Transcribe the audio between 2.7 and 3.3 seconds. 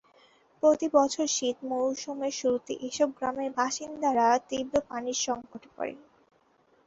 এসব